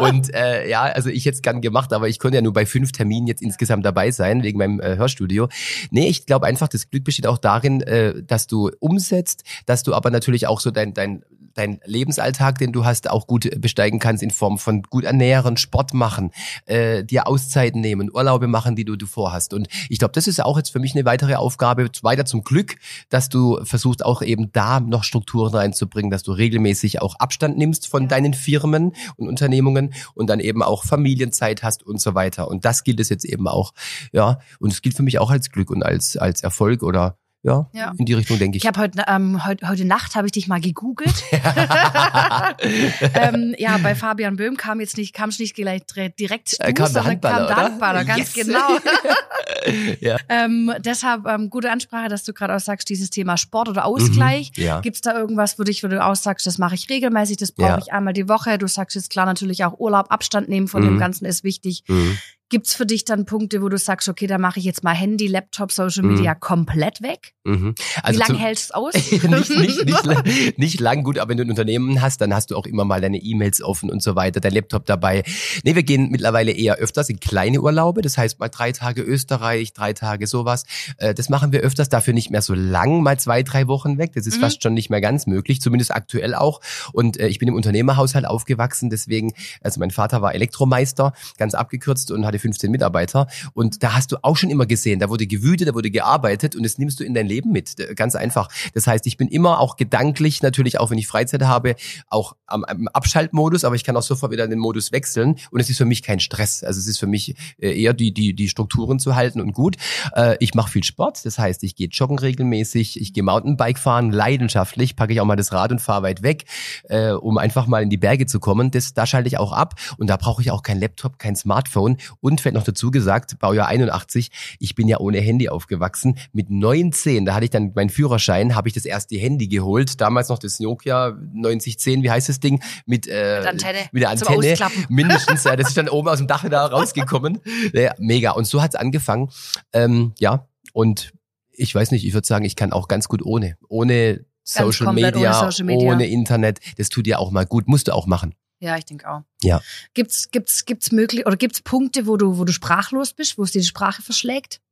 [0.00, 2.66] Und äh, ja, also ich hätte es gern gemacht, aber ich konnte ja nur bei
[2.66, 5.48] fünf Terminen jetzt insgesamt dabei sein, wegen meinem äh, Hörstudio.
[5.90, 9.94] Nee, ich glaube einfach, das Glück besteht auch darin, äh, dass du umsetzt, dass du
[9.94, 11.22] aber natürlich auch so dein, dein,
[11.54, 15.94] dein Lebensalltag, den du hast, auch gut besteigen kannst in Form von gut ernähren, Sport
[15.94, 16.30] machen,
[16.66, 19.54] äh, dir Auszeiten nehmen, Urlaube machen, die du, du vorhast.
[19.54, 22.76] Und ich glaube, das ist auch jetzt für mich eine weitere Aufgabe, weiter zum Glück,
[23.08, 27.86] dass du versuchst auch eben da noch Strukturen reinzubringen, dass du regelmäßig auch Abstand nimmst
[27.86, 32.48] von deinen Firmen und Unternehmungen und dann eben auch Familienzeit hast und so weiter.
[32.48, 33.72] Und das gilt es jetzt eben auch,
[34.12, 34.38] ja.
[34.58, 37.92] Und es gilt für mich auch als Glück und als, als Erfolg oder ja, Ja.
[37.96, 38.64] in die Richtung denke ich.
[38.64, 41.14] Ich habe heute, ähm, heute, heute Nacht habe ich dich mal gegoogelt.
[43.14, 46.86] ähm, ja, bei Fabian Böhm kam jetzt nicht, kam nicht gleich direkt direkt Äh, kam
[46.92, 47.64] der sondern Handballer, kam der oder?
[47.64, 48.46] Handballer, ganz Yes.
[48.46, 48.78] genau.
[50.00, 50.16] ja.
[50.28, 54.50] ähm, deshalb ähm, gute Ansprache, dass du gerade auch sagst, dieses Thema Sport oder Ausgleich.
[54.56, 54.80] Mhm, ja.
[54.80, 57.78] Gibt's da irgendwas für dich, wo du aussagst, das mache ich regelmäßig, das brauche Ja.
[57.78, 58.58] ich einmal die Woche.
[58.58, 60.86] Du sagst jetzt klar natürlich auch Urlaub, Abstand nehmen von Mhm.
[60.86, 61.84] dem Ganzen ist wichtig.
[61.88, 62.18] Mhm.
[62.54, 65.26] Gibt's für dich dann Punkte, wo du sagst, okay, da mache ich jetzt mal Handy,
[65.26, 66.38] Laptop, Social Media mhm.
[66.38, 67.34] komplett weg?
[67.42, 67.74] Mhm.
[68.00, 68.94] Also Wie lange hältst du aus?
[69.10, 72.56] nicht, nicht, nicht, nicht lang, gut, aber wenn du ein Unternehmen hast, dann hast du
[72.56, 75.24] auch immer mal deine E-Mails offen und so weiter, dein Laptop dabei.
[75.64, 79.72] Nee, wir gehen mittlerweile eher öfters in kleine Urlaube, das heißt mal drei Tage Österreich,
[79.72, 80.62] drei Tage sowas.
[80.98, 84.12] Äh, das machen wir öfters, dafür nicht mehr so lang, mal zwei, drei Wochen weg.
[84.14, 84.42] Das ist mhm.
[84.42, 86.60] fast schon nicht mehr ganz möglich, zumindest aktuell auch.
[86.92, 92.12] Und äh, ich bin im Unternehmerhaushalt aufgewachsen, deswegen, also mein Vater war Elektromeister, ganz abgekürzt
[92.12, 93.26] und hatte 15 Mitarbeiter.
[93.54, 96.62] Und da hast du auch schon immer gesehen, da wurde gewütet, da wurde gearbeitet und
[96.62, 97.74] das nimmst du in dein Leben mit.
[97.96, 98.48] Ganz einfach.
[98.74, 101.74] Das heißt, ich bin immer auch gedanklich, natürlich auch wenn ich Freizeit habe,
[102.08, 105.60] auch am, am Abschaltmodus, aber ich kann auch sofort wieder in den Modus wechseln und
[105.60, 106.62] es ist für mich kein Stress.
[106.62, 109.76] Also es ist für mich äh, eher die, die, die Strukturen zu halten und gut.
[110.14, 114.10] Äh, ich mache viel Sport, das heißt, ich gehe joggen regelmäßig, ich gehe Mountainbike fahren,
[114.10, 116.44] leidenschaftlich, packe ich auch mal das Rad und fahre weit weg,
[116.90, 118.70] äh, um einfach mal in die Berge zu kommen.
[118.70, 121.96] Das, da schalte ich auch ab und da brauche ich auch kein Laptop, kein Smartphone
[122.20, 126.18] und vielleicht noch dazu gesagt, Baujahr 81, ich bin ja ohne Handy aufgewachsen.
[126.32, 130.28] Mit 19, da hatte ich dann meinen Führerschein, habe ich das erste Handy geholt, damals
[130.28, 132.62] noch das Nokia 9010, wie heißt das Ding?
[132.86, 133.78] Mit, äh, mit, Antenne.
[133.92, 134.56] mit der Antenne.
[134.88, 137.40] Mindestens, ja, das ist dann oben aus dem Dach da rausgekommen.
[137.72, 138.32] Ja, mega.
[138.32, 139.30] Und so hat's angefangen.
[139.72, 141.12] Ähm, ja, und
[141.52, 143.56] ich weiß nicht, ich würde sagen, ich kann auch ganz gut ohne.
[143.68, 146.60] Ohne Social Media, ohne Social Media, ohne Internet.
[146.76, 147.66] Das tut ja auch mal gut.
[147.66, 148.34] Musst du auch machen.
[148.64, 149.24] Ja, ich denke auch.
[149.42, 149.60] Ja.
[149.92, 153.52] Gibt's gibt's gibt's möglich oder gibt's Punkte, wo du wo du sprachlos bist, wo es
[153.52, 154.62] dir die Sprache verschlägt?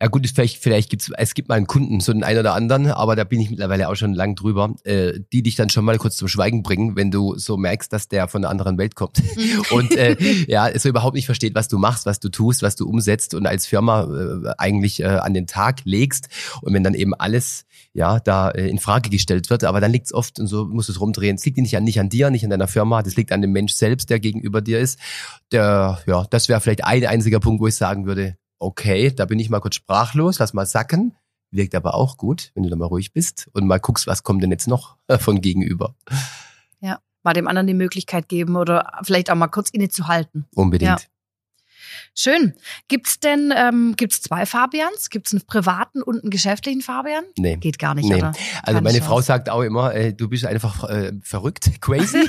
[0.00, 2.86] Ja gut, vielleicht, vielleicht gibt's, es gibt mal einen Kunden, so einen einen oder anderen,
[2.88, 5.98] aber da bin ich mittlerweile auch schon lang drüber, äh, die dich dann schon mal
[5.98, 9.18] kurz zum Schweigen bringen, wenn du so merkst, dass der von einer anderen Welt kommt
[9.18, 9.62] mhm.
[9.70, 10.16] und äh,
[10.48, 13.46] ja, so überhaupt nicht versteht, was du machst, was du tust, was du umsetzt und
[13.46, 16.28] als Firma äh, eigentlich äh, an den Tag legst
[16.62, 17.64] und wenn dann eben alles
[17.94, 20.92] ja da äh, in Frage gestellt wird, aber dann liegt's oft und so musst du
[20.92, 21.36] es rumdrehen.
[21.36, 23.52] Es liegt nicht an nicht an dir, nicht an deiner Firma, das liegt an dem
[23.52, 24.98] Mensch selbst, der gegenüber dir ist.
[25.50, 29.38] Der ja, das wäre vielleicht ein einziger Punkt, wo ich sagen würde, okay, da bin
[29.38, 31.14] ich mal kurz sprachlos, lass mal sacken.
[31.50, 34.42] Wirkt aber auch gut, wenn du da mal ruhig bist und mal guckst, was kommt
[34.42, 35.94] denn jetzt noch von gegenüber.
[36.80, 40.46] Ja, mal dem anderen die Möglichkeit geben oder vielleicht auch mal kurz innezuhalten.
[40.54, 41.00] Unbedingt.
[41.00, 41.06] Ja.
[42.14, 42.54] Schön.
[42.88, 45.10] Gibt's denn, ähm, gibt's zwei Fabians?
[45.10, 47.24] Gibt's einen privaten und einen geschäftlichen Fabian?
[47.36, 47.56] Nee.
[47.56, 48.16] Geht gar nicht, nee.
[48.16, 48.32] oder?
[48.62, 52.18] Also meine Frau sagt auch immer, äh, du bist einfach äh, verrückt, crazy.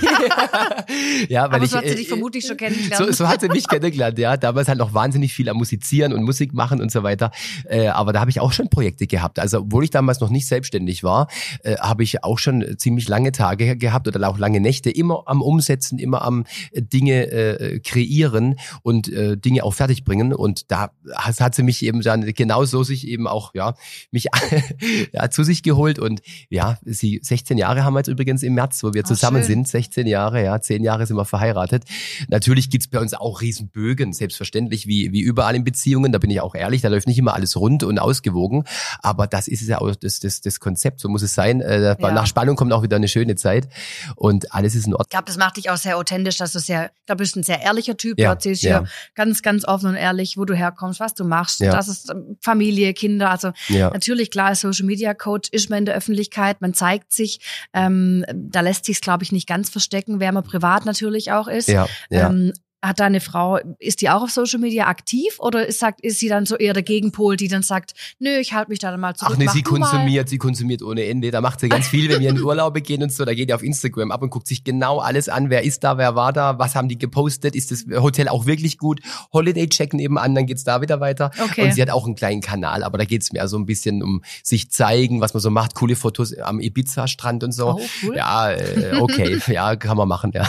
[1.29, 3.05] ja, weil Aber so ich, hat sie dich äh, vermutlich schon kennengelernt.
[3.05, 4.37] So, so hat sie mich kennengelernt, ja.
[4.37, 7.31] Damals halt noch wahnsinnig viel am Musizieren und Musik machen und so weiter.
[7.65, 9.39] Äh, aber da habe ich auch schon Projekte gehabt.
[9.39, 11.27] Also obwohl ich damals noch nicht selbstständig war,
[11.63, 15.41] äh, habe ich auch schon ziemlich lange Tage gehabt oder auch lange Nächte, immer am
[15.41, 20.33] Umsetzen, immer am äh, Dinge äh, kreieren und äh, Dinge auch auch fertig bringen.
[20.33, 23.75] Und da hat sie mich eben dann genauso sich eben auch, ja,
[24.11, 24.27] mich
[25.11, 25.99] ja, zu sich geholt.
[25.99, 29.65] Und ja, sie 16 Jahre haben wir jetzt übrigens im März, wo wir zusammen schön.
[29.65, 29.67] sind.
[29.67, 31.83] 16 Jahre, ja, 10 Jahre sind wir verheiratet.
[32.29, 36.11] Natürlich gibt's bei uns auch Riesenbögen, selbstverständlich, wie, wie überall in Beziehungen.
[36.11, 38.63] Da bin ich auch ehrlich, da läuft nicht immer alles rund und ausgewogen.
[39.01, 41.61] Aber das ist ja auch das, das, das Konzept, so muss es sein.
[41.61, 42.11] Äh, ja.
[42.11, 43.67] Nach Spannung kommt auch wieder eine schöne Zeit.
[44.15, 45.07] Und alles ist in Ordnung.
[45.07, 47.35] Ich glaube, das macht dich auch sehr authentisch, dass du sehr, ich glaube, du bist
[47.35, 48.19] ein sehr ehrlicher Typ.
[48.19, 48.83] Ja, erzählst ja.
[49.15, 51.59] ganz, ganz offen und ehrlich, wo du herkommst, was du machst.
[51.59, 51.71] Ja.
[51.71, 53.29] Das ist ähm, Familie, Kinder.
[53.29, 53.91] Also ja.
[53.91, 57.39] natürlich, klar, als Social Media Coach ist man in der Öffentlichkeit, man zeigt sich.
[57.73, 61.67] Ähm, da lässt sich glaube ich, nicht ganz verstecken, wer man privat natürlich auch ist.
[61.67, 62.29] Ja, ja.
[62.29, 62.53] Ähm,
[62.83, 66.27] hat deine Frau, ist die auch auf Social Media aktiv oder ist, sagt, ist sie
[66.27, 69.15] dann so eher der Gegenpol, die dann sagt, nö, ich halte mich da dann mal
[69.15, 69.31] zurück.
[69.35, 70.29] Ach nee, sie konsumiert, mal.
[70.29, 71.31] sie konsumiert ohne Ende.
[71.31, 73.23] Da macht sie ganz viel, wenn wir in Urlaube gehen und so.
[73.23, 75.49] Da geht ihr auf Instagram ab und guckt sich genau alles an.
[75.49, 78.77] Wer ist da, wer war da, was haben die gepostet, ist das Hotel auch wirklich
[78.77, 78.99] gut?
[79.31, 81.31] Holiday checken eben an, dann geht's da wieder weiter.
[81.41, 81.63] Okay.
[81.63, 84.21] Und sie hat auch einen kleinen Kanal, aber da geht's mehr so ein bisschen um
[84.43, 87.77] sich zeigen, was man so macht, coole Fotos am Ibiza-Strand und so.
[87.79, 88.17] Oh, cool.
[88.17, 90.45] Ja, äh, okay, ja, kann man machen, ja.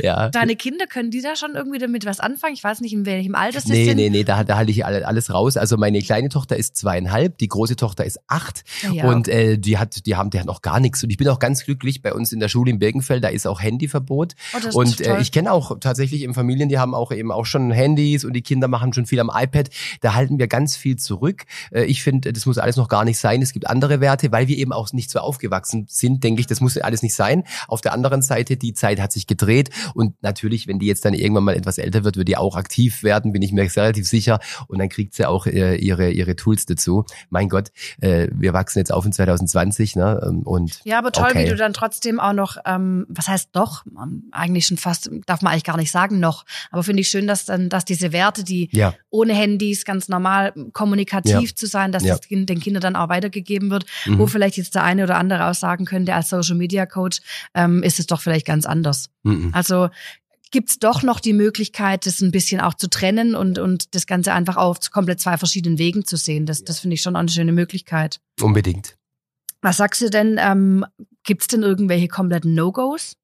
[0.02, 2.54] ja deine Kinder, können die da schon irgendwie damit was anfangen?
[2.54, 3.96] Ich weiß nicht, in welchem Alter sie nee, sind.
[3.96, 5.56] Nee, nee, nee, da, da halte ich alles raus.
[5.56, 9.08] Also meine kleine Tochter ist zweieinhalb, die große Tochter ist acht ja.
[9.08, 11.02] und äh, die hat, die haben, die hat noch gar nichts.
[11.04, 13.46] Und ich bin auch ganz glücklich bei uns in der Schule in Birkenfeld, da ist
[13.46, 14.34] auch Handyverbot.
[14.72, 17.70] Oh, und äh, ich kenne auch tatsächlich in Familien, die haben auch eben auch schon
[17.70, 19.68] Handys und die Kinder machen schon viel am iPad.
[20.00, 21.44] Da halten wir ganz viel zurück.
[21.70, 23.42] Äh, ich finde, das muss alles noch gar nicht sein.
[23.42, 26.60] Es gibt andere Werte, weil wir eben auch nicht so aufgewachsen sind, denke ich, das
[26.60, 27.44] muss alles nicht sein.
[27.68, 31.14] Auf der anderen Seite, die Zeit hat sich gedreht und natürlich, wenn die jetzt dann
[31.14, 34.38] irgendwann mal etwas älter wird, wird die auch aktiv werden, bin ich mir relativ sicher.
[34.68, 37.04] Und dann kriegt sie auch äh, ihre, ihre Tools dazu.
[37.30, 39.96] Mein Gott, äh, wir wachsen jetzt auf in 2020.
[39.96, 40.20] Ne?
[40.24, 41.44] Ähm, und ja, aber toll, okay.
[41.44, 45.42] wie du dann trotzdem auch noch, ähm, was heißt doch, ähm, eigentlich schon fast, darf
[45.42, 48.44] man eigentlich gar nicht sagen noch, aber finde ich schön, dass dann, dass diese Werte,
[48.44, 48.94] die ja.
[49.10, 51.54] Ohne Handys ganz normal kommunikativ ja.
[51.54, 52.16] zu sein, dass ja.
[52.16, 54.18] das den Kindern dann auch weitergegeben wird, mhm.
[54.18, 57.20] wo vielleicht jetzt der eine oder andere auch sagen könnte, als Social Media Coach
[57.54, 59.10] ähm, ist es doch vielleicht ganz anders.
[59.22, 59.50] Mhm.
[59.52, 59.88] Also
[60.50, 64.32] gibt's doch noch die Möglichkeit, das ein bisschen auch zu trennen und, und das Ganze
[64.32, 66.46] einfach auf komplett zwei verschiedenen Wegen zu sehen.
[66.46, 68.20] Das, das finde ich schon eine schöne Möglichkeit.
[68.40, 68.96] Unbedingt.
[69.62, 70.84] Was sagst du denn, ähm,
[71.24, 73.16] gibt's denn irgendwelche kompletten No-Gos?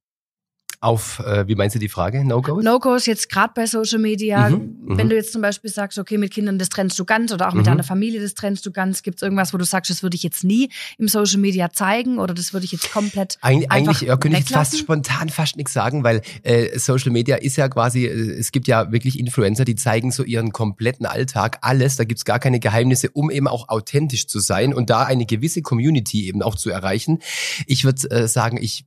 [0.81, 2.25] Auf, äh, wie meinst du die Frage?
[2.25, 2.63] No-Gos?
[2.63, 5.11] No-Gos jetzt gerade bei Social Media, Mhm, wenn mhm.
[5.11, 7.63] du jetzt zum Beispiel sagst, okay, mit Kindern das trennst du ganz oder auch mit
[7.65, 7.71] Mhm.
[7.71, 10.45] deiner Familie das trennst du ganz, gibt's irgendwas, wo du sagst, das würde ich jetzt
[10.45, 14.39] nie im Social Media zeigen oder das würde ich jetzt komplett Eig eigentlich ja, könnte
[14.39, 18.39] ich jetzt fast spontan fast nichts sagen, weil äh, Social Media ist ja quasi, äh,
[18.39, 22.39] es gibt ja wirklich Influencer, die zeigen so ihren kompletten Alltag, alles, da gibt's gar
[22.39, 26.55] keine Geheimnisse, um eben auch authentisch zu sein und da eine gewisse Community eben auch
[26.55, 27.21] zu erreichen.
[27.67, 28.85] Ich würde äh, sagen, ich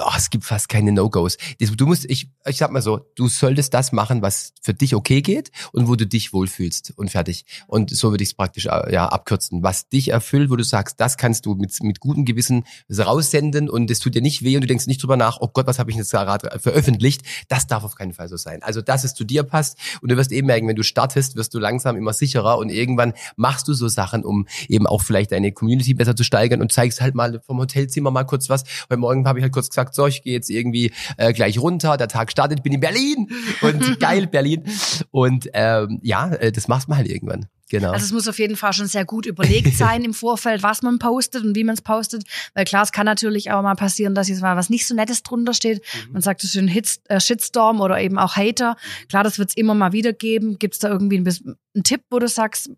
[0.00, 1.36] Oh, es gibt fast keine No-Gos.
[1.58, 5.22] Du musst, ich, ich sag mal so, du solltest das machen, was für dich okay
[5.22, 7.44] geht und wo du dich wohlfühlst und fertig.
[7.66, 9.62] Und so würde ich es praktisch äh, ja, abkürzen.
[9.62, 12.64] Was dich erfüllt, wo du sagst, das kannst du mit, mit gutem Gewissen
[12.96, 15.66] raussenden und es tut dir nicht weh und du denkst nicht drüber nach, oh Gott,
[15.66, 17.22] was habe ich jetzt gerade veröffentlicht.
[17.48, 18.62] Das darf auf keinen Fall so sein.
[18.62, 21.54] Also, dass es zu dir passt und du wirst eben merken, wenn du startest, wirst
[21.54, 25.52] du langsam immer sicherer und irgendwann machst du so Sachen, um eben auch vielleicht deine
[25.52, 28.64] Community besser zu steigern und zeigst halt mal vom Hotelzimmer mal kurz was.
[28.88, 31.96] Heute Morgen habe ich halt kurz gesagt, so, ich gehe jetzt irgendwie äh, gleich runter,
[31.96, 33.28] der Tag startet, bin in Berlin
[33.60, 34.64] und geil Berlin.
[35.10, 37.46] Und ähm, ja, äh, das machst man halt irgendwann.
[37.70, 37.90] Genau.
[37.90, 40.98] Also es muss auf jeden Fall schon sehr gut überlegt sein im Vorfeld, was man
[40.98, 42.24] postet und wie man es postet.
[42.54, 45.22] Weil klar, es kann natürlich auch mal passieren, dass jetzt mal was nicht so Nettes
[45.22, 45.82] drunter steht.
[46.06, 46.12] Mhm.
[46.14, 48.76] Man sagt es schön Hits, äh, Shitstorm oder eben auch Hater.
[49.08, 50.58] Klar, das wird es immer mal wieder geben.
[50.58, 52.70] Gibt es da irgendwie einen, einen Tipp, wo du sagst,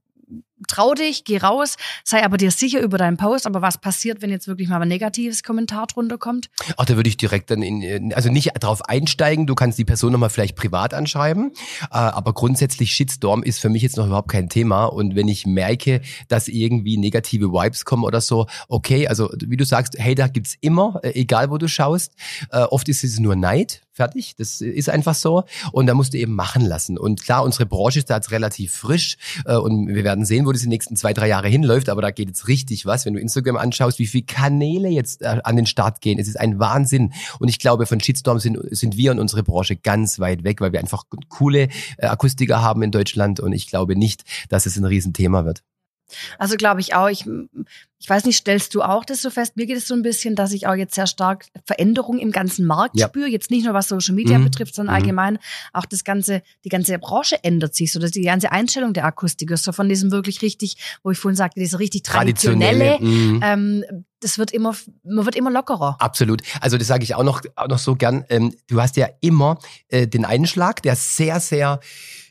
[0.69, 3.47] trau dich, geh raus, sei aber dir sicher über deinen Post.
[3.47, 6.51] Aber was passiert, wenn jetzt wirklich mal ein negatives Kommentar drunter kommt?
[6.77, 9.47] Ach, da würde ich direkt dann in, also nicht drauf einsteigen.
[9.47, 11.53] Du kannst die Person nochmal vielleicht privat anschreiben.
[11.91, 14.87] Äh, aber grundsätzlich Shitstorm ist für mich jetzt noch überhaupt kein Thema.
[14.87, 19.65] Und wenn ich merke, dass irgendwie negative Vibes kommen oder so, okay, also wie du
[19.65, 22.15] sagst, Hater gibt's immer, äh, egal wo du schaust.
[22.51, 23.83] Äh, oft ist es nur Neid.
[24.01, 25.45] Fertig, das ist einfach so.
[25.73, 26.97] Und da musst du eben machen lassen.
[26.97, 30.53] Und klar, unsere Branche ist da jetzt relativ frisch äh, und wir werden sehen, wo
[30.53, 31.91] das die nächsten zwei, drei Jahre hinläuft.
[31.91, 33.05] Aber da geht jetzt richtig was.
[33.05, 36.41] Wenn du Instagram anschaust, wie viele Kanäle jetzt äh, an den Start gehen, es ist
[36.41, 37.13] ein Wahnsinn.
[37.41, 40.73] Und ich glaube, von Shitstorm sind, sind wir und unsere Branche ganz weit weg, weil
[40.73, 43.39] wir einfach coole äh, Akustiker haben in Deutschland.
[43.39, 45.63] Und ich glaube nicht, dass es ein Riesenthema wird.
[46.39, 47.27] Also glaube ich auch, ich,
[48.03, 49.57] ich weiß nicht, stellst du auch das so fest?
[49.59, 52.65] Mir geht es so ein bisschen, dass ich auch jetzt sehr stark Veränderung im ganzen
[52.67, 53.09] Markt Ja.
[53.09, 53.29] spüre.
[53.29, 54.45] Jetzt nicht nur was Social Media Mhm.
[54.45, 55.03] betrifft, sondern Mhm.
[55.03, 55.39] allgemein
[55.75, 59.57] auch das ganze, die ganze Branche ändert sich, so dass die ganze Einstellung der Akustiker,
[59.59, 63.41] so von diesem wirklich richtig, wo ich vorhin sagte, diese richtig traditionelle, mhm.
[63.45, 63.85] ähm,
[64.21, 65.97] das wird immer, man wird immer lockerer.
[65.99, 66.43] Absolut.
[66.61, 68.25] Also das sage ich auch noch, auch noch so gern.
[68.31, 69.59] Ähm, du hast ja immer
[69.89, 71.81] äh, den Einschlag, der sehr, sehr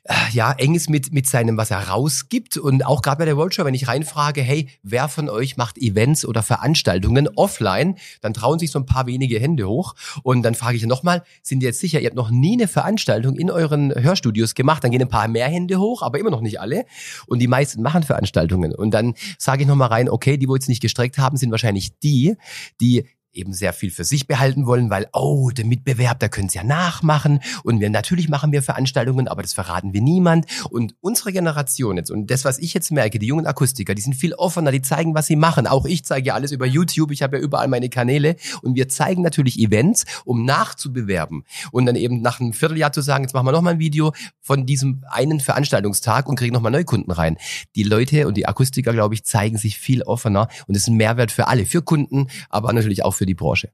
[0.03, 2.57] äh, ja, eng ist mit, mit seinem, was er rausgibt.
[2.57, 6.25] Und auch gerade bei der Roadshow, wenn ich reinfrage, hey, wer von euch macht Events
[6.25, 9.93] oder Veranstaltungen offline, dann trauen sich so ein paar wenige Hände hoch.
[10.23, 13.35] Und dann frage ich nochmal, sind ihr jetzt sicher, ihr habt noch nie eine Veranstaltung
[13.35, 14.83] in euren Hörstudios gemacht?
[14.83, 16.85] Dann gehen ein paar mehr Hände hoch, aber immer noch nicht alle.
[17.27, 18.73] Und die meisten machen Veranstaltungen.
[18.73, 21.99] Und dann sage ich nochmal rein, okay, die, wo jetzt nicht gestreckt haben, sind wahrscheinlich
[21.99, 22.37] die,
[22.79, 26.57] die eben sehr viel für sich behalten wollen, weil, oh, der Mitbewerb, da können sie
[26.57, 27.39] ja nachmachen.
[27.63, 30.45] Und wir natürlich machen wir Veranstaltungen, aber das verraten wir niemand.
[30.69, 34.15] Und unsere Generation jetzt, und das, was ich jetzt merke, die jungen Akustiker, die sind
[34.15, 35.67] viel offener, die zeigen, was sie machen.
[35.67, 38.35] Auch ich zeige ja alles über YouTube, ich habe ja überall meine Kanäle.
[38.61, 41.43] Und wir zeigen natürlich Events, um nachzubewerben.
[41.71, 44.65] Und dann eben nach einem Vierteljahr zu sagen, jetzt machen wir nochmal ein Video von
[44.65, 47.37] diesem einen Veranstaltungstag und kriegen nochmal Neukunden rein.
[47.75, 50.47] Die Leute und die Akustiker, glaube ich, zeigen sich viel offener.
[50.67, 53.69] Und das ist ein Mehrwert für alle, für Kunden, aber natürlich auch für die Branche.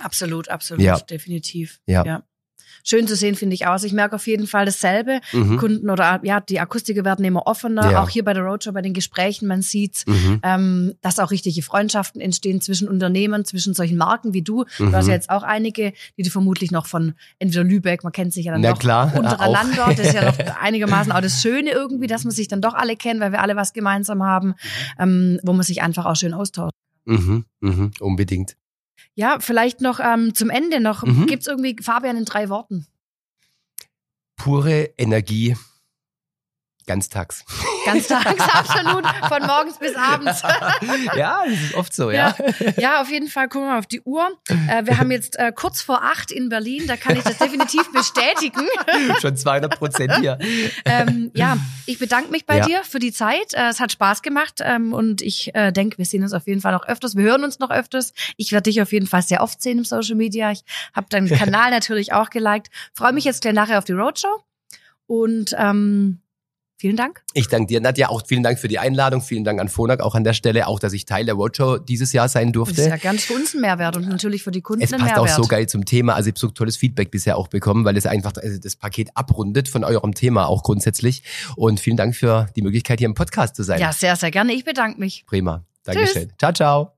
[0.00, 0.98] Absolut, absolut, Ja.
[0.98, 1.80] definitiv.
[1.86, 2.22] Ja.
[2.84, 3.72] Schön zu sehen, finde ich auch.
[3.72, 5.20] Also ich merke auf jeden Fall dasselbe.
[5.32, 5.56] Mhm.
[5.56, 7.90] Kunden oder ja, die Akustiker werden immer offener.
[7.90, 8.02] Ja.
[8.02, 10.40] Auch hier bei der Roadshow, bei den Gesprächen, man sieht, Mhm.
[10.44, 14.64] ähm, dass auch richtige Freundschaften entstehen zwischen Unternehmen, zwischen solchen Marken wie du.
[14.78, 14.94] Du Mhm.
[14.94, 18.46] hast ja jetzt auch einige, die du vermutlich noch von entweder Lübeck, man kennt sich
[18.46, 19.86] ja dann Na doch klar, untereinander.
[19.86, 19.94] auch.
[19.94, 22.96] Das ist ja noch einigermaßen auch das Schöne irgendwie, dass man sich dann doch alle
[22.96, 24.54] kennt, weil wir alle was gemeinsam haben,
[24.98, 26.74] ähm, wo man sich einfach auch schön austauscht.
[27.06, 27.44] Mhm.
[27.60, 27.90] Mhm.
[28.00, 28.56] Unbedingt.
[29.18, 31.02] Ja, vielleicht noch ähm, zum Ende noch.
[31.02, 31.26] Mhm.
[31.26, 32.86] Gibt's irgendwie Fabian in drei Worten?
[34.36, 35.56] Pure Energie.
[36.86, 37.44] Ganztags.
[37.84, 40.42] Ganztags, absolut, von morgens bis abends.
[41.16, 42.34] ja, das ist oft so, ja.
[42.76, 44.28] Ja, auf jeden Fall, gucken wir mal auf die Uhr.
[44.68, 47.90] Äh, wir haben jetzt äh, kurz vor acht in Berlin, da kann ich das definitiv
[47.92, 48.66] bestätigen.
[49.20, 50.38] Schon 200 Prozent hier.
[50.84, 52.64] Ähm, ja, ich bedanke mich bei Ja.
[52.66, 53.54] dir für die Zeit.
[53.54, 56.60] Äh, es hat Spaß gemacht ähm, und ich äh, denke, wir sehen uns auf jeden
[56.60, 57.16] Fall noch öfters.
[57.16, 58.12] Wir hören uns noch öfters.
[58.36, 60.50] Ich werde dich auf jeden Fall sehr oft sehen im Social Media.
[60.50, 60.64] Ich
[60.94, 62.68] habe deinen Kanal natürlich auch geliked.
[62.94, 64.42] Freue mich jetzt gleich nachher auf die Roadshow
[65.06, 66.20] und ähm,
[66.80, 67.22] Vielen Dank.
[67.34, 68.08] Ich danke dir, Nadja.
[68.08, 69.20] Auch vielen Dank für die Einladung.
[69.20, 70.68] Vielen Dank an Phonak auch an der Stelle.
[70.68, 72.76] Auch, dass ich Teil der Roadshow dieses Jahr sein durfte.
[72.76, 75.02] Das ist ja ganz für uns ein Mehrwert und natürlich für die Kunden es passt
[75.02, 75.18] Mehrwert.
[75.18, 76.14] auch so geil zum Thema.
[76.14, 79.10] Also ich habe so tolles Feedback bisher auch bekommen, weil es einfach also das Paket
[79.14, 81.24] abrundet von eurem Thema auch grundsätzlich.
[81.56, 83.80] Und vielen Dank für die Möglichkeit, hier im Podcast zu sein.
[83.80, 84.52] Ja, sehr, sehr gerne.
[84.52, 85.24] Ich bedanke mich.
[85.26, 85.64] Prima.
[85.82, 86.28] Dankeschön.
[86.28, 86.38] Tschüss.
[86.38, 86.97] Ciao, ciao.